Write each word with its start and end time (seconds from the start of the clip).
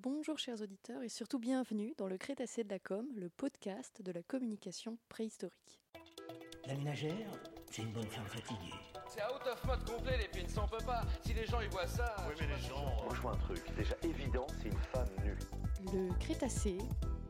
bonjour 0.00 0.38
chers 0.38 0.62
auditeurs 0.62 1.02
et 1.02 1.10
surtout 1.10 1.38
bienvenue 1.38 1.92
dans 1.98 2.06
le 2.06 2.16
Crétacé 2.16 2.64
de 2.64 2.70
la 2.70 2.78
com, 2.78 3.06
le 3.14 3.28
podcast 3.28 4.00
de 4.00 4.12
la 4.12 4.22
communication 4.22 4.96
préhistorique. 5.10 5.78
La 6.66 6.74
ménagère, 6.74 7.30
c'est 7.70 7.82
une 7.82 7.92
bonne 7.92 8.06
femme 8.06 8.24
fatiguée. 8.24 8.72
C'est 9.06 9.22
out 9.24 9.46
of 9.46 9.62
mode 9.64 9.84
complet 9.84 10.16
les 10.16 10.28
pins, 10.28 10.62
on 10.62 10.68
peut 10.68 10.84
pas. 10.86 11.02
Si 11.26 11.34
les 11.34 11.44
gens 11.44 11.60
ils 11.60 11.68
voient 11.68 11.86
ça. 11.86 12.16
Oui, 12.28 12.34
mais 12.40 12.46
les 12.46 12.62
gens. 12.62 12.82
Moi, 12.82 13.14
je 13.14 13.20
vois 13.20 13.32
un 13.32 13.38
truc. 13.38 13.62
Déjà 13.76 13.94
évident, 14.02 14.46
c'est 14.62 14.68
une 14.68 14.78
femme 14.78 15.08
nue. 15.22 15.36
Le 15.92 16.18
Crétacé 16.18 16.78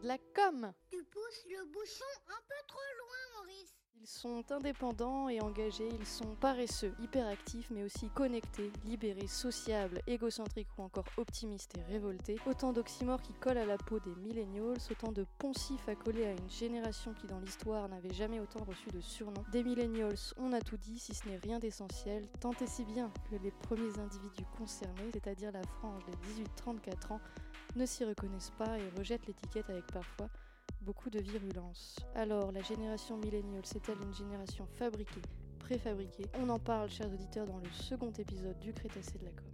de 0.03 0.07
la 0.07 0.19
com. 0.19 0.73
Tu 0.91 1.03
pousses 1.05 1.47
le 1.49 1.65
bouchon 1.73 2.05
un 2.29 2.41
peu 2.47 2.67
trop 2.69 2.79
loin, 2.99 3.41
Maurice. 3.41 3.80
Ils 4.03 4.09
sont 4.09 4.43
indépendants 4.51 5.29
et 5.29 5.43
engagés, 5.43 5.91
ils 6.01 6.07
sont 6.07 6.35
paresseux, 6.41 6.95
hyperactifs 7.03 7.69
mais 7.71 7.85
aussi 7.85 8.09
connectés, 8.09 8.73
libérés, 8.87 9.27
sociables, 9.27 10.01
égocentriques 10.07 10.71
ou 10.79 10.83
encore 10.83 11.05
optimistes 11.19 11.77
et 11.77 11.83
révoltés. 11.83 12.39
Autant 12.47 12.73
d'oxymores 12.73 13.21
qui 13.21 13.35
collent 13.35 13.59
à 13.59 13.67
la 13.67 13.77
peau 13.77 14.01
des 14.01 14.15
millennials, 14.15 14.79
autant 14.91 15.13
de 15.13 15.27
poncifs 15.39 15.87
à 15.87 15.95
coller 15.95 16.25
à 16.25 16.33
une 16.33 16.49
génération 16.49 17.13
qui 17.13 17.27
dans 17.27 17.41
l'histoire 17.41 17.91
n'avait 17.91 18.15
jamais 18.15 18.41
autant 18.41 18.65
reçu 18.65 18.89
de 18.89 19.03
surnom. 19.03 19.45
Des 19.53 19.63
millennials, 19.63 20.17
on 20.39 20.55
a 20.55 20.63
tout 20.63 20.79
dit, 20.79 20.99
si 20.99 21.15
ce 21.15 21.29
n'est 21.29 21.37
rien 21.37 21.59
d'essentiel, 21.59 22.27
tant 22.41 22.53
et 22.53 22.67
si 22.67 22.85
bien 22.85 23.13
que 23.31 23.37
les 23.37 23.51
premiers 23.51 23.99
individus 23.99 24.47
concernés, 24.57 25.11
c'est-à-dire 25.13 25.53
la 25.53 25.63
frange 25.63 26.03
des 26.07 26.43
18-34 26.65 27.13
ans, 27.13 27.21
ne 27.77 27.85
s'y 27.85 28.07
reconnaissent 28.07 28.53
pas 28.57 28.79
et 28.79 28.99
rejettent 28.99 29.27
l'étiquette 29.27 29.69
avec 29.69 29.87
parfois 29.89 30.31
beaucoup 30.81 31.11
de 31.11 31.21
virulence. 31.21 31.97
Alors, 32.15 32.53
la 32.53 32.63
génération 32.63 33.17
millennial, 33.17 33.65
c'est-elle 33.65 34.01
une 34.03 34.15
génération 34.15 34.67
fabriquée, 34.67 35.23
préfabriquée? 35.59 36.27
On 36.39 36.49
en 36.49 36.59
parle, 36.59 36.91
chers 36.91 37.13
auditeurs, 37.13 37.47
dans 37.47 37.59
le 37.59 37.71
second 37.71 38.13
épisode 38.13 38.59
du 38.59 38.73
Crétacé 38.73 39.19
de 39.19 39.25
la 39.25 39.31
com. 39.31 39.47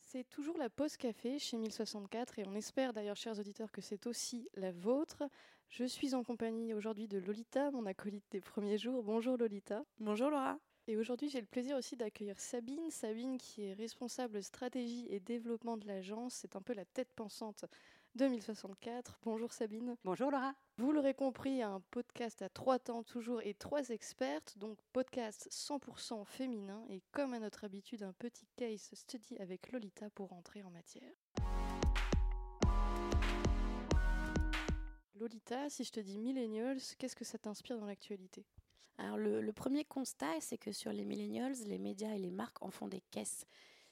C'est 0.00 0.28
toujours 0.28 0.56
la 0.56 0.70
pause 0.70 0.96
café 0.96 1.38
chez 1.38 1.58
1064 1.58 2.38
et 2.38 2.44
on 2.46 2.54
espère 2.54 2.92
d'ailleurs, 2.92 3.16
chers 3.16 3.38
auditeurs, 3.38 3.70
que 3.70 3.82
c'est 3.82 4.06
aussi 4.06 4.48
la 4.54 4.72
vôtre. 4.72 5.24
Je 5.68 5.84
suis 5.84 6.14
en 6.14 6.22
compagnie 6.22 6.72
aujourd'hui 6.72 7.08
de 7.08 7.18
Lolita, 7.18 7.70
mon 7.70 7.84
acolyte 7.86 8.24
des 8.30 8.40
premiers 8.40 8.78
jours. 8.78 9.02
Bonjour 9.02 9.36
Lolita. 9.36 9.84
Bonjour 9.98 10.30
Laura. 10.30 10.58
Et 10.88 10.96
aujourd'hui, 10.96 11.28
j'ai 11.28 11.40
le 11.40 11.46
plaisir 11.46 11.76
aussi 11.76 11.96
d'accueillir 11.96 12.38
Sabine. 12.38 12.90
Sabine 12.90 13.38
qui 13.38 13.64
est 13.64 13.72
responsable 13.72 14.40
stratégie 14.40 15.06
et 15.10 15.18
développement 15.18 15.76
de 15.76 15.84
l'agence. 15.84 16.34
C'est 16.34 16.54
un 16.54 16.62
peu 16.62 16.74
la 16.74 16.84
tête 16.84 17.12
pensante 17.16 17.64
2064. 18.14 19.18
Bonjour 19.24 19.52
Sabine. 19.52 19.96
Bonjour 20.04 20.30
Laura. 20.30 20.54
Vous 20.78 20.92
l'aurez 20.92 21.14
compris, 21.14 21.60
un 21.60 21.80
podcast 21.90 22.40
à 22.40 22.48
trois 22.48 22.78
temps 22.78 23.02
toujours 23.02 23.42
et 23.42 23.54
trois 23.54 23.88
expertes, 23.88 24.56
donc 24.58 24.78
podcast 24.92 25.48
100% 25.50 26.24
féminin 26.24 26.84
et 26.88 27.02
comme 27.10 27.34
à 27.34 27.40
notre 27.40 27.64
habitude, 27.64 28.04
un 28.04 28.12
petit 28.12 28.46
case 28.54 28.90
study 28.92 29.36
avec 29.38 29.72
Lolita 29.72 30.08
pour 30.10 30.32
entrer 30.34 30.62
en 30.62 30.70
matière. 30.70 31.12
Lolita, 35.16 35.68
si 35.68 35.82
je 35.82 35.90
te 35.90 36.00
dis 36.00 36.18
millennials, 36.18 36.78
qu'est-ce 36.96 37.16
que 37.16 37.24
ça 37.24 37.38
t'inspire 37.38 37.76
dans 37.76 37.86
l'actualité? 37.86 38.44
Alors 38.98 39.18
le, 39.18 39.52
premier 39.52 39.84
constat, 39.84 40.40
c'est 40.40 40.56
que 40.56 40.72
sur 40.72 40.92
les 40.92 41.04
millennials, 41.04 41.54
les 41.66 41.78
médias 41.78 42.14
et 42.14 42.18
les 42.18 42.30
marques 42.30 42.62
en 42.62 42.70
font 42.70 42.88
des 42.88 43.02
caisses. 43.10 43.46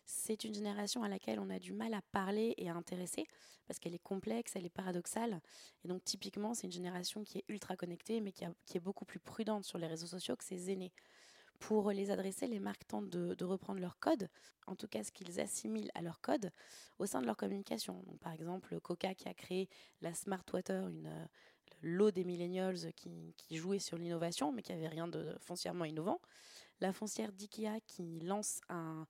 C'est 0.06 0.44
une 0.44 0.54
génération 0.54 1.02
à 1.02 1.08
laquelle 1.08 1.40
on 1.40 1.50
a 1.50 1.58
du 1.58 1.72
mal 1.72 1.94
à 1.94 2.02
parler 2.12 2.54
et 2.58 2.68
à 2.68 2.74
intéresser 2.74 3.26
parce 3.66 3.78
qu'elle 3.78 3.94
est 3.94 4.02
complexe, 4.02 4.54
elle 4.54 4.66
est 4.66 4.70
paradoxale. 4.70 5.40
Et 5.84 5.88
donc 5.88 6.04
typiquement, 6.04 6.54
c'est 6.54 6.66
une 6.66 6.72
génération 6.72 7.24
qui 7.24 7.38
est 7.38 7.44
ultra 7.48 7.76
connectée 7.76 8.20
mais 8.20 8.32
qui, 8.32 8.44
est 8.44 8.80
beaucoup 8.80 9.04
plus 9.04 9.20
prudente 9.20 9.64
sur 9.64 9.78
les 9.78 9.86
réseaux 9.86 10.06
sociaux 10.06 10.36
que 10.36 10.44
ses 10.44 10.70
aînés. 10.70 10.92
Pour 11.58 11.90
les 11.92 12.10
adresser, 12.10 12.46
les 12.46 12.58
marques 12.58 12.86
tentent 12.86 13.08
de, 13.08 13.44
reprendre 13.44 13.80
leur 13.80 13.98
code, 13.98 14.28
en 14.66 14.74
tout 14.74 14.88
cas 14.88 15.04
ce 15.04 15.12
qu'ils 15.12 15.40
assimilent 15.40 15.90
à 15.94 16.02
leur 16.02 16.20
code, 16.20 16.50
au 16.98 17.06
sein 17.06 17.20
de 17.20 17.26
leur 17.26 17.36
communication. 17.36 18.04
Par 18.20 18.32
exemple, 18.32 18.78
Coca 18.80 19.14
qui 19.14 19.28
a 19.28 19.34
créé 19.34 19.68
la 20.02 20.12
Smart 20.12 20.44
Water, 20.52 20.88
une, 20.88 21.06
euh, 21.06 21.26
l'eau 21.84 22.10
des 22.10 22.24
millennials 22.24 22.92
qui, 22.96 23.34
jouait 23.50 23.78
sur 23.78 23.98
l'innovation, 23.98 24.52
mais 24.52 24.62
qui 24.62 24.72
avait 24.72 24.88
rien 24.88 25.06
de 25.06 25.36
foncièrement 25.40 25.84
innovant. 25.84 26.20
La 26.80 26.92
foncière 26.92 27.32
d'IKEA 27.32 27.80
qui 27.86 28.20
lance 28.20 28.60
un, 28.68 29.06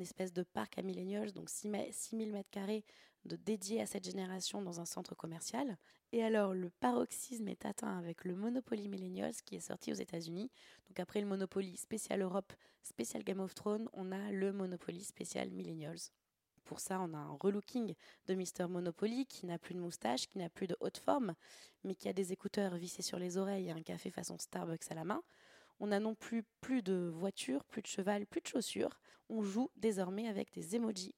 espèce 0.00 0.32
de 0.32 0.42
parc 0.42 0.78
à 0.78 0.82
millennials, 0.82 1.32
donc 1.32 1.50
6000 1.50 2.30
mètres 2.30 2.50
carrés 2.50 2.84
de 3.24 3.36
dédiés 3.36 3.80
à 3.80 3.86
cette 3.86 4.04
génération 4.04 4.62
dans 4.62 4.80
un 4.80 4.84
centre 4.84 5.14
commercial. 5.14 5.76
Et 6.12 6.22
alors, 6.22 6.54
le 6.54 6.70
paroxysme 6.70 7.48
est 7.48 7.66
atteint 7.66 7.98
avec 7.98 8.24
le 8.24 8.34
Monopoly 8.34 8.88
Millennials 8.88 9.34
qui 9.44 9.56
est 9.56 9.60
sorti 9.60 9.92
aux 9.92 9.96
États-Unis. 9.96 10.50
Donc, 10.88 11.00
après 11.00 11.20
le 11.20 11.26
Monopoly 11.26 11.76
spécial 11.76 12.22
Europe, 12.22 12.52
spécial 12.82 13.24
Game 13.24 13.40
of 13.40 13.54
Thrones, 13.54 13.88
on 13.92 14.12
a 14.12 14.30
le 14.30 14.52
Monopoly 14.52 15.02
spécial 15.02 15.50
Millennials. 15.50 16.12
Pour 16.70 16.78
ça, 16.78 17.00
on 17.00 17.12
a 17.14 17.18
un 17.18 17.36
relooking 17.40 17.96
de 18.28 18.34
Mister 18.34 18.68
Monopoly 18.68 19.26
qui 19.26 19.44
n'a 19.44 19.58
plus 19.58 19.74
de 19.74 19.80
moustache, 19.80 20.28
qui 20.28 20.38
n'a 20.38 20.48
plus 20.48 20.68
de 20.68 20.76
haute 20.78 20.98
forme, 20.98 21.34
mais 21.82 21.96
qui 21.96 22.08
a 22.08 22.12
des 22.12 22.32
écouteurs 22.32 22.76
vissés 22.76 23.02
sur 23.02 23.18
les 23.18 23.38
oreilles 23.38 23.66
et 23.66 23.72
un 23.72 23.82
café 23.82 24.08
façon 24.08 24.38
Starbucks 24.38 24.88
à 24.88 24.94
la 24.94 25.02
main. 25.02 25.20
On 25.80 25.88
n'a 25.88 25.98
non 25.98 26.14
plus 26.14 26.44
plus 26.60 26.80
de 26.82 27.10
voiture, 27.12 27.64
plus 27.64 27.82
de 27.82 27.88
cheval, 27.88 28.24
plus 28.24 28.40
de 28.40 28.46
chaussures. 28.46 29.00
On 29.30 29.42
joue 29.42 29.68
désormais 29.74 30.28
avec 30.28 30.52
des 30.52 30.76
emojis. 30.76 31.12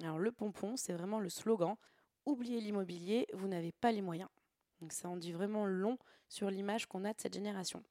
Alors 0.00 0.20
le 0.20 0.30
pompon, 0.30 0.76
c'est 0.76 0.92
vraiment 0.92 1.18
le 1.18 1.28
slogan. 1.28 1.74
Oubliez 2.24 2.60
l'immobilier, 2.60 3.26
vous 3.32 3.48
n'avez 3.48 3.72
pas 3.72 3.90
les 3.90 4.00
moyens. 4.00 4.30
Donc 4.80 4.92
ça 4.92 5.08
en 5.08 5.16
dit 5.16 5.32
vraiment 5.32 5.66
long 5.66 5.98
sur 6.28 6.50
l'image 6.50 6.86
qu'on 6.86 7.04
a 7.04 7.12
de 7.12 7.20
cette 7.20 7.34
génération. 7.34 7.82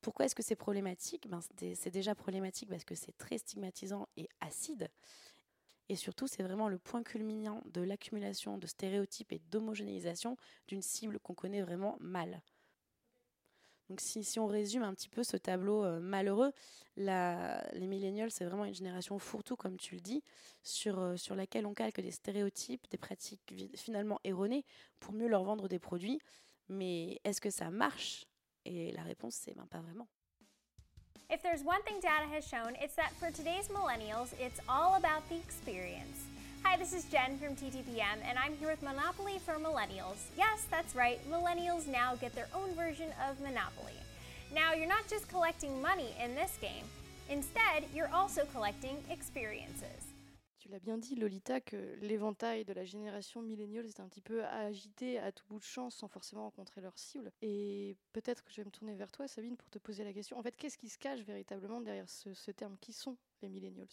Pourquoi 0.00 0.24
est-ce 0.24 0.34
que 0.34 0.42
c'est 0.42 0.56
problématique? 0.56 1.28
Ben, 1.28 1.38
c'est- 1.42 1.76
C'est 1.76 1.90
déjà 1.92 2.16
problématique 2.16 2.70
parce 2.70 2.84
que 2.84 2.96
c'est 2.96 3.16
très 3.16 3.38
stigmatisant 3.38 4.08
et 4.16 4.28
acide. 4.40 4.90
Et 5.90 5.96
surtout, 5.96 6.28
c'est 6.28 6.44
vraiment 6.44 6.68
le 6.68 6.78
point 6.78 7.02
culminant 7.02 7.64
de 7.64 7.80
l'accumulation 7.80 8.58
de 8.58 8.68
stéréotypes 8.68 9.32
et 9.32 9.40
d'homogénéisation 9.50 10.36
d'une 10.68 10.82
cible 10.82 11.18
qu'on 11.18 11.34
connaît 11.34 11.62
vraiment 11.62 11.96
mal. 11.98 12.42
Donc 13.88 14.00
si, 14.00 14.38
on 14.38 14.46
résume 14.46 14.84
un 14.84 14.94
petit 14.94 15.08
peu 15.08 15.24
ce 15.24 15.36
tableau 15.36 15.84
euh, 15.84 15.98
malheureux, 15.98 16.52
les 16.96 17.88
millennials, 17.88 18.30
c'est 18.30 18.44
vraiment 18.44 18.66
une 18.66 18.74
génération 18.74 19.18
fourre-tout, 19.18 19.56
comme 19.56 19.78
tu 19.78 19.96
le 19.96 20.00
dis, 20.00 20.22
sur, 20.62 21.00
euh, 21.00 21.16
laquelle 21.34 21.66
on 21.66 21.74
calque 21.74 22.00
des 22.00 22.12
stéréotypes, 22.12 22.88
des 22.88 22.96
pratiques 22.96 23.52
finalement 23.74 24.20
erronées 24.22 24.64
pour 25.00 25.12
mieux 25.12 25.26
leur 25.26 25.42
vendre 25.42 25.66
des 25.66 25.80
produits. 25.80 26.20
Mais 26.68 27.20
est-ce 27.24 27.40
que 27.40 27.50
ça 27.50 27.68
marche? 27.72 28.26
Et 28.64 28.92
la 28.92 29.02
réponse, 29.02 29.34
c'est 29.34 29.56
ben, 29.56 29.66
pas 29.66 29.80
vraiment. 29.80 30.06
If 31.32 31.44
there's 31.44 31.62
one 31.62 31.80
thing 31.82 32.00
data 32.00 32.26
has 32.26 32.44
shown, 32.44 32.74
it's 32.82 32.96
that 32.96 33.12
for 33.12 33.30
today's 33.30 33.68
millennials, 33.68 34.32
it's 34.40 34.58
all 34.68 34.96
about 34.96 35.28
the 35.28 35.36
experience. 35.36 36.24
Hi, 36.64 36.76
this 36.76 36.92
is 36.92 37.04
Jen 37.04 37.38
from 37.38 37.54
TTPM, 37.54 38.18
and 38.28 38.36
I'm 38.36 38.56
here 38.56 38.68
with 38.68 38.82
Monopoly 38.82 39.38
for 39.38 39.52
Millennials. 39.54 40.26
Yes, 40.36 40.66
that's 40.72 40.96
right, 40.96 41.20
millennials 41.30 41.86
now 41.86 42.16
get 42.16 42.34
their 42.34 42.48
own 42.52 42.74
version 42.74 43.10
of 43.28 43.40
Monopoly. 43.40 43.94
Now, 44.52 44.72
you're 44.72 44.88
not 44.88 45.06
just 45.06 45.28
collecting 45.28 45.80
money 45.80 46.16
in 46.20 46.34
this 46.34 46.58
game, 46.60 46.84
instead, 47.28 47.84
you're 47.94 48.12
also 48.12 48.44
collecting 48.52 48.96
experiences. 49.08 50.09
Tu 50.70 50.74
l'as 50.74 50.78
bien 50.78 50.98
dit, 50.98 51.16
Lolita, 51.16 51.60
que 51.60 51.96
l'éventail 52.00 52.64
de 52.64 52.72
la 52.72 52.84
génération 52.84 53.42
millennial 53.42 53.86
est 53.86 53.98
un 53.98 54.06
petit 54.06 54.20
peu 54.20 54.44
agité 54.44 55.18
à 55.18 55.32
tout 55.32 55.44
bout 55.48 55.58
de 55.58 55.64
champ 55.64 55.90
sans 55.90 56.06
forcément 56.06 56.44
rencontrer 56.44 56.80
leur 56.80 56.96
cible. 56.96 57.32
Et 57.42 57.96
peut-être 58.12 58.44
que 58.44 58.52
je 58.52 58.58
vais 58.58 58.64
me 58.66 58.70
tourner 58.70 58.94
vers 58.94 59.10
toi, 59.10 59.26
Sabine, 59.26 59.56
pour 59.56 59.68
te 59.68 59.80
poser 59.80 60.04
la 60.04 60.12
question. 60.12 60.38
En 60.38 60.44
fait, 60.44 60.56
qu'est-ce 60.56 60.78
qui 60.78 60.88
se 60.88 60.96
cache 60.96 61.22
véritablement 61.22 61.80
derrière 61.80 62.08
ce, 62.08 62.34
ce 62.34 62.52
terme? 62.52 62.76
Qui 62.80 62.92
sont 62.92 63.16
les 63.42 63.48
millennials 63.48 63.88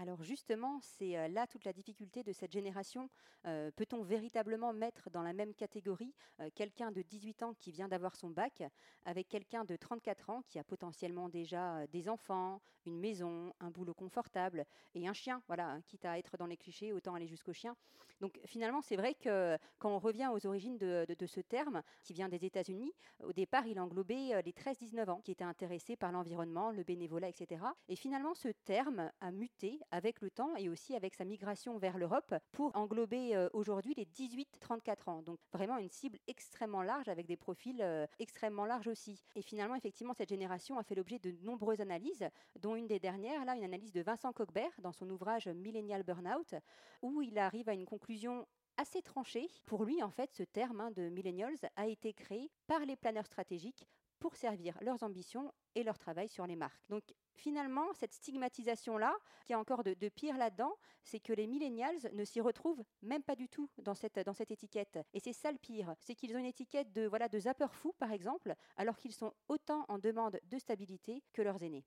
Alors 0.00 0.22
justement, 0.22 0.78
c'est 0.80 1.18
euh, 1.18 1.26
là 1.26 1.48
toute 1.48 1.64
la 1.64 1.72
difficulté 1.72 2.22
de 2.22 2.32
cette 2.32 2.52
génération. 2.52 3.10
Euh, 3.46 3.72
Peut-on 3.72 4.02
véritablement 4.02 4.72
mettre 4.72 5.10
dans 5.10 5.22
la 5.22 5.32
même 5.32 5.54
catégorie 5.54 6.14
euh, 6.38 6.50
quelqu'un 6.54 6.92
de 6.92 7.02
18 7.02 7.42
ans 7.42 7.54
qui 7.58 7.72
vient 7.72 7.88
d'avoir 7.88 8.14
son 8.14 8.30
bac 8.30 8.62
avec 9.04 9.28
quelqu'un 9.28 9.64
de 9.64 9.74
34 9.74 10.30
ans 10.30 10.42
qui 10.46 10.60
a 10.60 10.64
potentiellement 10.64 11.28
déjà 11.28 11.84
des 11.88 12.08
enfants, 12.08 12.60
une 12.86 13.00
maison, 13.00 13.52
un 13.58 13.70
boulot 13.72 13.92
confortable 13.92 14.64
et 14.94 15.08
un 15.08 15.12
chien? 15.12 15.42
Voilà, 15.48 15.68
hein, 15.68 15.80
quitte 15.82 16.04
à 16.04 16.16
être 16.16 16.36
dans 16.36 16.46
les 16.46 16.56
clichés, 16.56 16.92
autant 16.92 17.14
aller 17.14 17.26
jusqu'au 17.26 17.52
chien. 17.52 17.76
Donc 18.20 18.38
finalement, 18.44 18.80
c'est 18.80 18.96
vrai 18.96 19.14
que 19.14 19.56
quand 19.78 19.90
on 19.90 19.98
revient 19.98 20.30
aux 20.32 20.46
origines 20.46 20.78
de, 20.78 21.06
ce 21.26 21.40
terme 21.40 21.82
qui 22.02 22.12
vient 22.12 22.28
des 22.28 22.44
États-Unis, 22.44 22.92
au 23.22 23.32
départ, 23.32 23.66
il 23.66 23.78
englobait 23.78 24.42
les 24.42 24.52
13-19 24.52 25.08
ans 25.10 25.20
qui 25.20 25.30
étaient 25.32 25.44
intéressés 25.44 25.96
par 25.96 26.10
l'environnement, 26.10 26.70
le 26.70 26.82
bénévolat, 26.82 27.28
etc. 27.28 27.64
Et 27.88 27.94
finalement, 27.94 28.34
ce 28.34 28.48
terme 28.64 29.12
a 29.20 29.30
muté 29.30 29.78
avec 29.90 30.20
le 30.20 30.30
temps 30.30 30.54
et 30.56 30.68
aussi 30.68 30.94
avec 30.94 31.14
sa 31.14 31.24
migration 31.24 31.78
vers 31.78 31.98
l'Europe 31.98 32.34
pour 32.52 32.74
englober 32.76 33.36
euh, 33.36 33.48
aujourd'hui 33.52 33.94
les 33.96 34.04
18-34 34.04 35.10
ans. 35.10 35.22
Donc 35.22 35.38
vraiment 35.52 35.78
une 35.78 35.90
cible 35.90 36.18
extrêmement 36.26 36.82
large 36.82 37.08
avec 37.08 37.26
des 37.26 37.36
profils 37.36 37.80
euh, 37.80 38.06
extrêmement 38.18 38.64
larges 38.64 38.88
aussi. 38.88 39.24
Et 39.34 39.42
finalement, 39.42 39.74
effectivement, 39.74 40.14
cette 40.14 40.28
génération 40.28 40.78
a 40.78 40.82
fait 40.82 40.94
l'objet 40.94 41.18
de 41.18 41.32
nombreuses 41.42 41.80
analyses, 41.80 42.28
dont 42.60 42.76
une 42.76 42.86
des 42.86 42.98
dernières, 42.98 43.44
là, 43.44 43.54
une 43.54 43.64
analyse 43.64 43.92
de 43.92 44.02
Vincent 44.02 44.32
Cockbert 44.32 44.72
dans 44.80 44.92
son 44.92 45.08
ouvrage 45.10 45.48
Millennial 45.48 46.02
Burnout, 46.02 46.54
où 47.02 47.22
il 47.22 47.38
arrive 47.38 47.68
à 47.68 47.74
une 47.74 47.86
conclusion 47.86 48.46
assez 48.76 49.02
tranchée. 49.02 49.48
Pour 49.66 49.84
lui, 49.84 50.02
en 50.02 50.10
fait, 50.10 50.32
ce 50.32 50.44
terme 50.44 50.80
hein, 50.80 50.90
de 50.92 51.08
millennials 51.08 51.56
a 51.76 51.86
été 51.86 52.12
créé 52.12 52.50
par 52.66 52.84
les 52.84 52.96
planeurs 52.96 53.26
stratégiques 53.26 53.86
pour 54.18 54.36
servir 54.36 54.76
leurs 54.80 55.02
ambitions 55.02 55.52
et 55.74 55.82
leur 55.82 55.98
travail 55.98 56.28
sur 56.28 56.46
les 56.46 56.56
marques. 56.56 56.82
Donc 56.88 57.02
finalement, 57.34 57.92
cette 57.94 58.12
stigmatisation-là, 58.12 59.16
qui 59.46 59.52
est 59.52 59.56
encore 59.56 59.84
de, 59.84 60.08
pire 60.08 60.36
là-dedans, 60.36 60.74
c'est 61.02 61.20
que 61.20 61.32
les 61.32 61.46
millennials 61.46 61.98
ne 62.12 62.24
s'y 62.24 62.40
retrouvent 62.40 62.84
même 63.02 63.22
pas 63.22 63.36
du 63.36 63.48
tout 63.48 63.70
dans 63.78 63.94
cette, 63.94 64.18
dans 64.18 64.34
cette 64.34 64.50
étiquette. 64.50 64.98
Et 65.14 65.20
c'est 65.20 65.32
ça 65.32 65.52
le 65.52 65.58
pire, 65.58 65.94
c'est 66.00 66.14
qu'ils 66.14 66.34
ont 66.34 66.38
une 66.38 66.46
étiquette 66.46 66.92
de, 66.92 67.06
voilà, 67.06 67.28
de 67.28 67.38
zapper 67.38 67.72
fou, 67.72 67.94
par 67.98 68.12
exemple, 68.12 68.54
alors 68.76 68.98
qu'ils 68.98 69.14
sont 69.14 69.32
autant 69.48 69.84
en 69.88 69.98
demande 69.98 70.40
de 70.44 70.58
stabilité 70.58 71.22
que 71.32 71.42
leurs 71.42 71.62
aînés. 71.62 71.84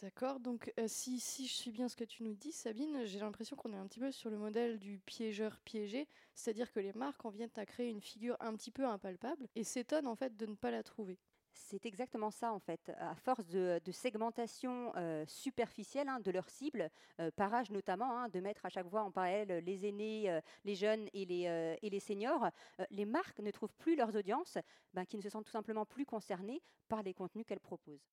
D'accord, 0.00 0.38
donc 0.40 0.72
euh, 0.78 0.86
si, 0.86 1.18
si 1.18 1.46
je 1.46 1.52
suis 1.52 1.72
bien 1.72 1.88
ce 1.88 1.96
que 1.96 2.04
tu 2.04 2.22
nous 2.22 2.34
dis, 2.34 2.52
Sabine, 2.52 3.04
j'ai 3.04 3.18
l'impression 3.18 3.56
qu'on 3.56 3.72
est 3.72 3.76
un 3.76 3.86
petit 3.86 3.98
peu 3.98 4.12
sur 4.12 4.30
le 4.30 4.38
modèle 4.38 4.78
du 4.78 5.00
piégeur 5.00 5.60
piégé, 5.60 6.08
c'est-à-dire 6.34 6.70
que 6.70 6.80
les 6.80 6.92
marques 6.92 7.24
en 7.24 7.30
viennent 7.30 7.50
à 7.56 7.66
créer 7.66 7.88
une 7.88 8.00
figure 8.00 8.36
un 8.40 8.54
petit 8.54 8.70
peu 8.70 8.86
impalpable 8.86 9.48
et 9.54 9.64
s'étonnent 9.64 10.06
en 10.06 10.14
fait 10.14 10.36
de 10.36 10.46
ne 10.46 10.54
pas 10.54 10.70
la 10.70 10.82
trouver. 10.82 11.18
C'est 11.52 11.86
exactement 11.86 12.30
ça 12.30 12.52
en 12.52 12.58
fait. 12.58 12.92
À 12.98 13.14
force 13.14 13.46
de, 13.46 13.80
segmentation 13.90 14.92
euh, 14.96 15.24
superficielle 15.26 16.08
hein, 16.08 16.20
de 16.20 16.30
leur 16.30 16.48
cible, 16.48 16.90
euh, 17.20 17.30
par 17.36 17.52
âge 17.52 17.70
notamment, 17.70 18.18
hein, 18.18 18.28
de 18.28 18.40
mettre 18.40 18.66
à 18.66 18.68
chaque 18.68 18.88
fois 18.88 19.02
en 19.02 19.10
parallèle 19.10 19.62
les 19.64 19.86
aînés, 19.86 20.40
les 20.64 20.74
jeunes 20.74 21.08
et 21.12 21.24
les, 21.26 22.00
seniors, 22.00 22.48
les 22.90 23.04
marques 23.04 23.40
ne 23.40 23.50
trouvent 23.50 23.74
plus 23.78 23.96
leurs 23.96 24.16
audiences 24.16 24.58
ben, 24.94 25.04
qui 25.04 25.16
ne 25.16 25.22
se 25.22 25.28
sentent 25.28 25.46
tout 25.46 25.52
simplement 25.52 25.84
plus 25.84 26.06
concernées 26.06 26.62
par 26.88 27.02
les 27.02 27.14
contenus 27.14 27.46
qu'elles 27.46 27.60
proposent. 27.60 28.12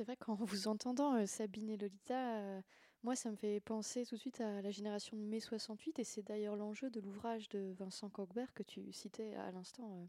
C'est 0.00 0.04
vrai 0.04 0.16
qu'en 0.16 0.32
vous 0.34 0.66
entendant, 0.66 1.14
euh, 1.14 1.26
Sabine 1.26 1.68
et 1.68 1.76
Lolita, 1.76 2.38
euh, 2.38 2.62
moi, 3.02 3.16
ça 3.16 3.30
me 3.30 3.36
fait 3.36 3.60
penser 3.60 4.04
tout 4.04 4.14
de 4.14 4.20
suite 4.20 4.40
à 4.40 4.62
la 4.62 4.70
génération 4.70 5.16
de 5.16 5.22
mai 5.22 5.40
68, 5.40 5.98
et 5.98 6.04
c'est 6.04 6.22
d'ailleurs 6.22 6.56
l'enjeu 6.56 6.90
de 6.90 7.00
l'ouvrage 7.00 7.48
de 7.48 7.74
Vincent 7.78 8.10
Cogbert 8.10 8.52
que 8.54 8.62
tu 8.62 8.92
citais 8.92 9.34
à 9.34 9.50
l'instant, 9.50 9.90
euh, 9.96 10.06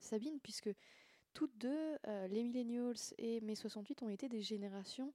Sabine, 0.00 0.40
puisque 0.42 0.70
toutes 1.34 1.56
deux, 1.56 1.96
les 2.28 2.42
millennials 2.42 2.96
et 3.16 3.40
mai 3.40 3.54
68, 3.54 4.02
ont 4.02 4.10
été 4.10 4.28
des 4.28 4.42
générations 4.42 5.14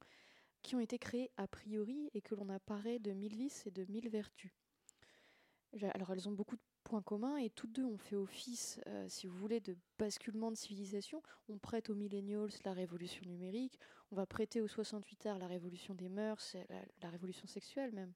qui 0.63 0.75
ont 0.75 0.79
été 0.79 0.97
créées 0.97 1.31
a 1.37 1.47
priori 1.47 2.09
et 2.13 2.21
que 2.21 2.33
l'on 2.33 2.49
apparaît 2.49 2.99
de 2.99 3.11
mille 3.11 3.35
vices 3.35 3.65
et 3.67 3.71
de 3.71 3.85
mille 3.85 4.09
vertus. 4.09 4.51
Alors 5.93 6.11
elles 6.11 6.27
ont 6.27 6.31
beaucoup 6.31 6.55
de 6.55 6.61
points 6.83 7.01
communs 7.01 7.37
et 7.37 7.49
toutes 7.49 7.73
deux 7.73 7.83
ont 7.83 7.97
fait 7.97 8.15
office, 8.15 8.79
euh, 8.87 9.05
si 9.09 9.27
vous 9.27 9.37
voulez, 9.37 9.59
de 9.59 9.75
basculement 9.99 10.49
de 10.49 10.55
civilisation. 10.55 11.21
On 11.49 11.57
prête 11.57 11.89
aux 11.89 11.95
millennials 11.95 12.49
la 12.63 12.73
révolution 12.73 13.25
numérique, 13.25 13.77
on 14.11 14.15
va 14.15 14.25
prêter 14.25 14.61
aux 14.61 14.67
68 14.67 15.25
arts 15.25 15.39
la 15.39 15.47
révolution 15.47 15.93
des 15.93 16.09
mœurs, 16.09 16.55
la, 17.01 17.09
révolution 17.09 17.47
sexuelle 17.47 17.91
même. 17.91 18.13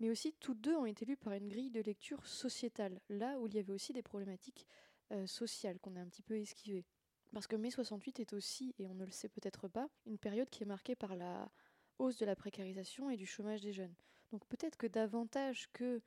Mais 0.00 0.10
aussi, 0.10 0.32
toutes 0.40 0.60
deux 0.60 0.74
ont 0.74 0.86
été 0.86 1.04
lues 1.04 1.16
par 1.16 1.34
une 1.34 1.48
grille 1.48 1.70
de 1.70 1.80
lecture 1.80 2.26
sociétale, 2.26 3.00
là 3.08 3.38
où 3.38 3.46
il 3.46 3.54
y 3.54 3.58
avait 3.58 3.72
aussi 3.72 3.92
des 3.92 4.02
problématiques 4.02 4.66
euh, 5.12 5.26
sociales 5.26 5.78
qu'on 5.78 5.94
a 5.96 6.00
un 6.00 6.08
petit 6.08 6.22
peu 6.22 6.36
esquivées. 6.36 6.86
Parce 7.32 7.46
que 7.46 7.56
mai 7.56 7.70
68 7.70 8.20
est 8.20 8.32
aussi, 8.32 8.74
et 8.78 8.86
on 8.86 8.94
ne 8.94 9.04
le 9.04 9.10
sait 9.10 9.28
peut-être 9.28 9.68
pas, 9.68 9.88
une 10.06 10.18
période 10.18 10.48
qui 10.48 10.62
est 10.62 10.66
marquée 10.66 10.96
par 10.96 11.14
la 11.14 11.50
hausse 11.98 12.16
de 12.16 12.26
la 12.26 12.34
précarisation 12.34 13.10
et 13.10 13.16
du 13.16 13.26
chômage 13.26 13.60
des 13.60 13.72
jeunes. 13.72 13.94
Donc 14.32 14.46
peut-être 14.46 14.76
que 14.76 14.86
davantage 14.86 15.68
que 15.72 16.00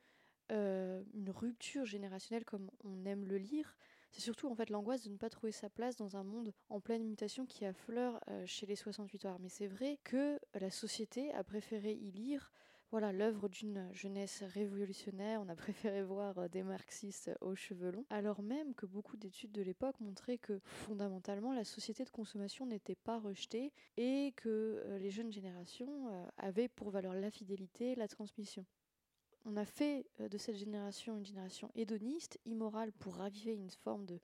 euh, 0.50 1.02
une 1.14 1.30
rupture 1.30 1.84
générationnelle 1.84 2.44
comme 2.44 2.70
on 2.84 3.04
aime 3.04 3.26
le 3.26 3.36
lire. 3.36 3.76
C'est 4.10 4.22
surtout 4.22 4.48
en 4.48 4.54
fait 4.54 4.70
l'angoisse 4.70 5.04
de 5.04 5.10
ne 5.10 5.18
pas 5.18 5.28
trouver 5.28 5.52
sa 5.52 5.68
place 5.68 5.96
dans 5.96 6.16
un 6.16 6.24
monde 6.24 6.54
en 6.70 6.80
pleine 6.80 7.04
mutation 7.04 7.44
qui 7.44 7.66
affleure 7.66 8.18
euh, 8.28 8.46
chez 8.46 8.64
les 8.64 8.76
68 8.76 9.26
heures. 9.26 9.38
Mais 9.40 9.50
c'est 9.50 9.66
vrai 9.66 9.98
que 10.04 10.40
la 10.54 10.70
société 10.70 11.32
a 11.34 11.44
préféré 11.44 11.92
y 11.92 12.10
lire 12.10 12.50
voilà 12.90 13.12
l'œuvre 13.12 13.50
d'une 13.50 13.86
jeunesse 13.92 14.42
révolutionnaire. 14.54 15.42
On 15.42 15.48
a 15.50 15.54
préféré 15.56 16.02
voir 16.02 16.38
euh, 16.38 16.48
des 16.48 16.62
marxistes 16.62 17.30
aux 17.42 17.54
cheveux 17.54 17.90
longs, 17.90 18.06
alors 18.08 18.40
même 18.40 18.74
que 18.74 18.86
beaucoup 18.86 19.18
d'études 19.18 19.52
de 19.52 19.60
l'époque 19.60 20.00
montraient 20.00 20.38
que 20.38 20.58
fondamentalement 20.64 21.52
la 21.52 21.64
société 21.64 22.04
de 22.04 22.10
consommation 22.10 22.64
n'était 22.64 22.96
pas 22.96 23.18
rejetée 23.18 23.74
et 23.98 24.32
que 24.36 24.82
les 24.98 25.10
jeunes 25.10 25.32
générations 25.32 26.26
avaient 26.38 26.68
pour 26.68 26.88
valeur 26.88 27.12
la 27.12 27.30
fidélité, 27.30 27.94
la 27.94 28.08
transmission 28.08 28.64
on 29.44 29.56
a 29.56 29.64
fait 29.64 30.06
euh, 30.20 30.28
de 30.28 30.38
cette 30.38 30.56
génération 30.56 31.16
une 31.16 31.24
génération 31.24 31.70
hédoniste, 31.74 32.38
immorale, 32.44 32.92
pour 32.92 33.16
raviver 33.16 33.52
une 33.52 33.70
forme 33.70 34.06
de, 34.06 34.20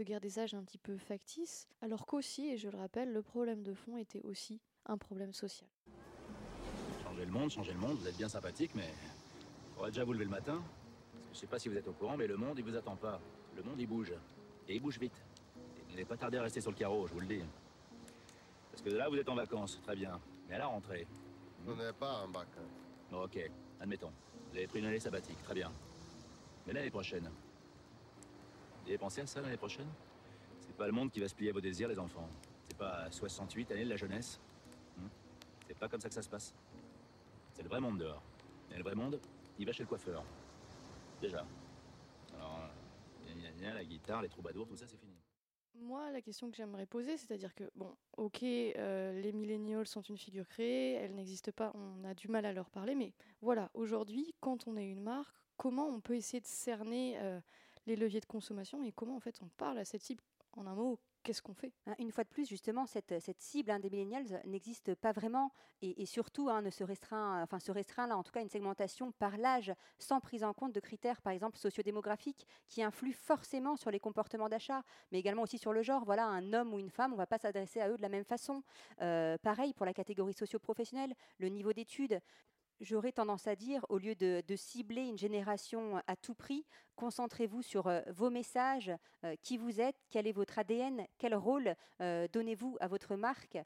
guerre 0.00 0.20
des 0.20 0.38
âges 0.38 0.54
un 0.54 0.62
petit 0.62 0.78
peu 0.78 0.98
factice, 0.98 1.68
alors 1.80 2.06
qu'aussi, 2.06 2.48
et 2.48 2.56
je 2.56 2.68
le 2.68 2.76
rappelle, 2.76 3.12
le 3.12 3.22
problème 3.22 3.62
de 3.62 3.72
fond 3.72 3.96
était 3.96 4.20
aussi 4.22 4.60
un 4.84 4.98
problème 4.98 5.32
social. 5.32 5.68
Changer 7.02 7.24
le 7.24 7.32
monde, 7.32 7.50
changer 7.50 7.72
le 7.72 7.78
monde, 7.78 7.96
vous 7.98 8.08
êtes 8.08 8.16
bien 8.16 8.28
sympathique, 8.28 8.72
mais 8.74 8.92
faudrait 9.74 9.90
déjà 9.90 10.04
vous 10.04 10.12
lever 10.12 10.24
le 10.24 10.30
matin. 10.30 10.62
Je 11.32 11.38
sais 11.38 11.46
pas 11.46 11.58
si 11.58 11.68
vous 11.68 11.76
êtes 11.76 11.88
au 11.88 11.92
courant, 11.92 12.16
mais 12.16 12.26
le 12.26 12.36
monde, 12.36 12.58
il 12.58 12.64
vous 12.64 12.76
attend 12.76 12.96
pas. 12.96 13.20
Le 13.56 13.62
monde, 13.62 13.80
il 13.80 13.86
bouge. 13.86 14.12
Et 14.68 14.74
il 14.74 14.82
bouge 14.82 14.98
vite. 14.98 15.22
Et 15.56 15.90
n'allez 15.90 16.04
pas 16.04 16.16
tarder 16.16 16.38
à 16.38 16.42
rester 16.42 16.60
sur 16.60 16.70
le 16.70 16.76
carreau, 16.76 17.06
je 17.06 17.14
vous 17.14 17.20
le 17.20 17.26
dis. 17.26 17.42
Parce 18.70 18.82
que 18.82 18.90
là, 18.90 19.08
vous 19.08 19.16
êtes 19.16 19.28
en 19.28 19.34
vacances, 19.34 19.80
très 19.82 19.96
bien. 19.96 20.20
Mais 20.48 20.56
à 20.56 20.58
la 20.58 20.66
rentrée. 20.66 21.06
On 21.66 21.74
n'est 21.74 21.92
pas 21.92 22.22
en 22.22 22.28
vacances. 22.28 22.86
ok, 23.12 23.50
admettons. 23.80 24.12
Vous 24.56 24.60
avez 24.60 24.68
pris 24.68 24.78
une 24.78 24.86
année 24.86 24.98
sabbatique, 24.98 25.36
très 25.42 25.52
bien. 25.52 25.70
Mais 26.66 26.72
l'année 26.72 26.88
prochaine 26.88 27.30
Vous 28.80 28.88
avez 28.88 28.96
pensé 28.96 29.20
à 29.20 29.26
ça 29.26 29.42
l'année 29.42 29.58
prochaine? 29.58 29.88
C'est 30.60 30.74
pas 30.74 30.86
le 30.86 30.92
monde 30.92 31.10
qui 31.10 31.20
va 31.20 31.28
se 31.28 31.34
plier 31.34 31.50
à 31.50 31.52
vos 31.52 31.60
désirs, 31.60 31.88
les 31.88 31.98
enfants. 31.98 32.26
C'est 32.66 32.78
pas 32.78 33.10
68 33.10 33.72
années 33.72 33.84
de 33.84 33.90
la 33.90 33.96
jeunesse. 33.96 34.40
Hmm? 34.96 35.08
C'est 35.66 35.78
pas 35.78 35.90
comme 35.90 36.00
ça 36.00 36.08
que 36.08 36.14
ça 36.14 36.22
se 36.22 36.30
passe. 36.30 36.54
C'est 37.52 37.64
le 37.64 37.68
vrai 37.68 37.80
monde 37.80 37.98
dehors. 37.98 38.22
Et 38.72 38.78
le 38.78 38.82
vrai 38.82 38.94
monde, 38.94 39.20
il 39.58 39.66
va 39.66 39.72
chez 39.72 39.82
le 39.82 39.90
coiffeur. 39.90 40.24
Déjà. 41.20 41.44
Alors, 42.34 42.70
la 43.60 43.84
guitare, 43.84 44.22
les 44.22 44.30
troubadours, 44.30 44.66
tout 44.66 44.76
ça, 44.78 44.86
c'est 44.86 44.96
fini. 44.96 45.15
Moi, 45.80 46.10
la 46.10 46.22
question 46.22 46.50
que 46.50 46.56
j'aimerais 46.56 46.86
poser, 46.86 47.16
c'est-à-dire 47.16 47.54
que, 47.54 47.64
bon, 47.74 47.94
ok, 48.16 48.42
euh, 48.42 49.12
les 49.20 49.32
millennials 49.32 49.86
sont 49.86 50.00
une 50.02 50.16
figure 50.16 50.48
créée, 50.48 50.92
elles 50.94 51.14
n'existent 51.14 51.52
pas, 51.52 51.72
on 51.74 52.04
a 52.04 52.14
du 52.14 52.28
mal 52.28 52.46
à 52.46 52.52
leur 52.52 52.70
parler, 52.70 52.94
mais 52.94 53.12
voilà, 53.42 53.70
aujourd'hui, 53.74 54.34
quand 54.40 54.66
on 54.66 54.76
est 54.76 54.86
une 54.86 55.02
marque, 55.02 55.36
comment 55.56 55.86
on 55.86 56.00
peut 56.00 56.16
essayer 56.16 56.40
de 56.40 56.46
cerner 56.46 57.18
euh, 57.20 57.40
les 57.86 57.96
leviers 57.96 58.20
de 58.20 58.26
consommation 58.26 58.82
et 58.82 58.92
comment 58.92 59.16
en 59.16 59.20
fait 59.20 59.38
on 59.42 59.48
parle 59.56 59.78
à 59.78 59.84
cette 59.84 60.02
cible 60.02 60.22
En 60.52 60.66
un 60.66 60.74
mot, 60.74 60.98
qu'est-ce 61.26 61.42
qu'on 61.42 61.54
fait? 61.54 61.72
Hein, 61.86 61.94
Une 61.98 62.12
fois 62.12 62.22
de 62.22 62.28
plus, 62.28 62.48
justement, 62.48 62.86
cette, 62.86 63.18
cette 63.18 63.40
cible 63.40 63.72
hein, 63.72 63.80
des 63.80 63.90
millennials 63.90 64.40
n'existe 64.44 64.94
pas 64.94 65.10
vraiment 65.10 65.50
et, 65.82 66.06
surtout 66.06 66.48
hein, 66.48 66.62
ne 66.62 66.70
se 66.70 66.84
restreint, 66.84 67.42
enfin 67.42 67.58
se 67.58 67.72
restreint 67.72 68.06
là 68.06 68.16
en 68.16 68.22
tout 68.22 68.30
cas 68.30 68.40
une 68.40 68.48
segmentation 68.48 69.10
par 69.10 69.36
l'âge, 69.36 69.72
sans 69.98 70.20
prise 70.20 70.44
en 70.44 70.54
compte 70.54 70.72
de 70.72 70.78
critères, 70.78 71.20
par 71.20 71.32
exemple 71.32 71.58
sociodémographiques, 71.58 72.46
qui 72.68 72.80
influent 72.80 73.12
forcément 73.12 73.76
sur 73.76 73.90
les 73.90 73.98
comportements 73.98 74.48
d'achat, 74.48 74.84
mais 75.10 75.18
également 75.18 75.42
aussi 75.42 75.58
sur 75.58 75.72
le 75.72 75.82
genre. 75.82 76.04
Voilà, 76.04 76.26
un 76.26 76.52
homme 76.52 76.72
ou 76.72 76.78
une 76.78 76.90
femme, 76.90 77.10
on 77.10 77.16
ne 77.16 77.20
va 77.20 77.26
pas 77.26 77.38
s'adresser 77.38 77.80
à 77.80 77.88
eux 77.88 77.96
de 77.96 78.02
la 78.02 78.08
même 78.08 78.24
façon. 78.24 78.62
Euh, 79.02 79.36
pareil 79.38 79.74
pour 79.74 79.84
la 79.84 79.92
catégorie 79.92 80.32
socio-professionnelle, 80.32 81.12
le 81.38 81.48
niveau 81.48 81.72
d'études. 81.72 82.20
J'aurais 82.80 83.12
tendance 83.12 83.46
à 83.46 83.56
dire, 83.56 83.86
au 83.88 83.96
lieu 83.96 84.14
de, 84.14 84.42
cibler 84.54 85.06
une 85.06 85.16
génération 85.16 86.02
à 86.06 86.14
tout 86.14 86.34
prix, 86.34 86.66
concentrez-vous 86.94 87.62
sur 87.62 87.86
euh, 87.86 88.02
vos 88.08 88.28
messages, 88.28 88.92
euh, 89.24 89.34
qui 89.42 89.56
vous 89.56 89.80
êtes, 89.80 89.96
quel 90.10 90.26
est 90.26 90.32
votre 90.32 90.58
ADN, 90.58 91.06
quel 91.16 91.34
rôle 91.34 91.74
euh, 92.02 92.28
donnez-vous 92.32 92.76
à 92.80 92.86
votre 92.86 93.16
marque 93.16 93.58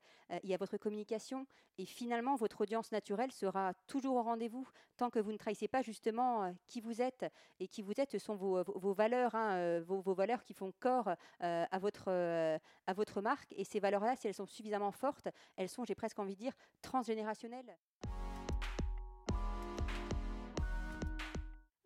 et 0.44 0.54
à 0.54 0.56
votre 0.56 0.76
communication. 0.76 1.44
Et 1.78 1.87
finalement, 1.87 2.37
votre 2.37 2.61
audience 2.61 2.92
naturelle 2.92 3.32
sera 3.32 3.75
toujours 3.88 4.14
au 4.14 4.23
rendez-vous 4.23 4.68
tant 4.96 5.11
que 5.11 5.18
vous 5.18 5.32
ne 5.32 5.37
trahissez 5.38 5.66
pas 5.66 5.82
justement 5.82 6.54
qui 6.68 6.80
vous 6.80 7.02
êtes. 7.02 7.26
Et 7.58 7.66
qui 7.66 7.82
vous 7.82 8.00
êtes, 8.00 8.12
ce 8.12 8.18
sont 8.18 8.37
vos, 8.37 8.92
valeurs, 8.92 9.34
hein, 9.34 9.80
vos, 9.80 10.00
vos, 10.00 10.14
valeurs 10.14 10.44
qui 10.44 10.54
font 10.54 10.73
corps 10.78 11.11
à, 11.40 11.78
votre, 11.80 12.11
à 12.11 12.92
votre 12.92 13.20
marque. 13.20 13.52
Et 13.56 13.64
ces 13.64 13.80
valeurs-là, 13.80 14.14
si 14.14 14.28
elles 14.28 14.34
sont 14.34 14.46
suffisamment 14.46 14.92
fortes, 14.92 15.28
elles 15.56 15.68
sont, 15.68 15.84
j'ai 15.84 15.96
presque 15.96 16.18
envie 16.20 16.34
de 16.34 16.40
dire, 16.40 16.52
transgénérationnelles. 16.80 17.76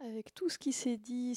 Avec 0.05 0.35
tout 0.35 0.51
ce 0.51 0.59
qui 0.59 0.75
s'est 0.75 0.99
dit 0.99 1.35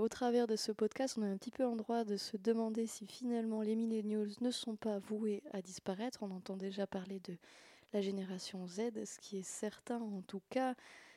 au 0.00 0.08
travers 0.08 0.46
de 0.46 0.56
ce 0.56 0.72
podcast, 0.72 1.18
on 1.18 1.22
a 1.22 1.26
un 1.26 1.36
petit 1.36 1.50
peu 1.50 1.66
en 1.66 1.76
droit 1.76 2.04
de 2.04 2.16
se 2.16 2.38
demander 2.38 2.86
si 2.86 3.06
finalement 3.06 3.60
les 3.60 3.76
millennials 3.76 4.30
ne 4.40 4.50
sont 4.50 4.76
pas 4.76 4.98
voués 4.98 5.42
à 5.52 5.60
disparaître. 5.60 6.22
On 6.22 6.30
entend 6.30 6.56
déjà 6.56 6.86
parler 6.86 7.20
de 7.20 7.36
la 7.92 8.00
génération 8.00 8.66
Z. 8.66 9.04
Ce 9.04 9.18
qui 9.18 9.36
est 9.36 9.46
certain 9.46 10.00
en 10.00 10.22
tout 10.22 10.40
cas, 10.48 10.74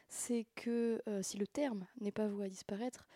c'est 0.10 0.45
que 0.55 1.01
euh, 1.07 1.24
si 1.24 1.38
le 1.38 1.48
terme 1.48 1.86
n'est 2.01 2.12
pas 2.12 2.27
voué 2.27 2.48
à 2.48 2.50
disparaître, 2.50 3.07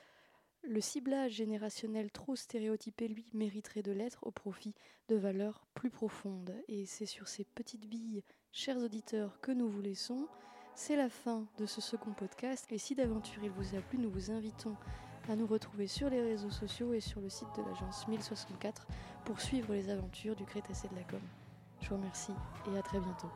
le 0.63 0.79
ciblage 0.79 1.34
générationnel 1.34 2.12
trop 2.12 2.38
stéréotypé, 2.38 3.10
lui, 3.10 3.25
mériterait 3.34 3.84
de 3.84 3.91
l'être 3.91 4.25
au 4.25 4.32
profit 4.32 4.74
de 5.10 5.17
valeurs 5.17 5.67
plus 5.74 5.89
profondes. 5.89 6.55
Et 6.70 6.86
c'est 6.86 7.05
sur 7.05 7.27
ces 7.27 7.44
petites 7.44 7.89
billes, 7.89 8.24
chers 8.53 8.77
auditeurs, 8.77 9.41
que 9.41 9.51
nous 9.51 9.67
vous 9.67 9.82
laissons. 9.82 10.29
C'est 10.77 10.98
la 10.98 11.08
fin 11.08 11.46
de 11.58 11.65
ce 11.65 11.79
second 11.79 12.12
podcast 12.12 12.65
et 12.70 12.77
si 12.77 12.96
d'aventure 12.96 13.41
il 13.44 13.50
vous 13.50 13.75
a 13.75 13.82
plu, 13.82 13.98
nous 13.98 14.12
vous 14.12 14.29
invitons 14.29 14.75
à 15.29 15.36
nous 15.38 15.48
retrouver 15.48 15.88
sur 15.88 16.10
les 16.10 16.22
réseaux 16.22 16.51
sociaux 16.51 16.94
et 16.94 17.00
sur 17.00 17.22
le 17.22 17.29
site 17.29 17.48
de 17.58 17.63
l'agence 17.63 18.05
1064 18.10 18.86
pour 19.24 19.39
suivre 19.39 19.74
les 19.74 19.89
aventures 19.89 20.36
du 20.36 20.44
Crétacé 20.44 20.89
de 20.89 20.96
la 20.96 21.03
Com. 21.03 21.22
Je 21.79 21.89
vous 21.89 21.96
remercie 21.96 22.34
et 22.72 22.77
à 22.77 22.82
très 22.82 23.00
bientôt. 23.00 23.29